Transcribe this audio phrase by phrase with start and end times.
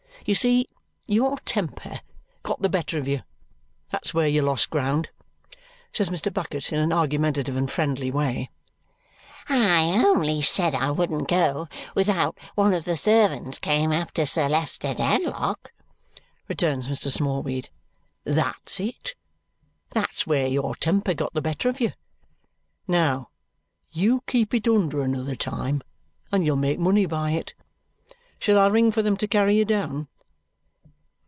[0.23, 0.67] You see
[1.07, 1.99] your temper
[2.43, 3.23] got the better of you;
[3.89, 5.09] that's where you lost ground,"
[5.91, 6.31] says Mr.
[6.31, 8.51] Bucket in an argumentative and friendly way.
[9.49, 14.47] "I only said I wouldn't go without one of the servants came up to Sir
[14.47, 15.71] Leicester Dedlock,"
[16.47, 17.11] returns Mr.
[17.11, 17.69] Smallweed.
[18.23, 19.15] "That's it!
[19.89, 21.93] That's where your temper got the better of you.
[22.87, 23.31] Now,
[23.91, 25.81] you keep it under another time
[26.31, 27.55] and you'll make money by it.
[28.37, 30.07] Shall I ring for them to carry you down?"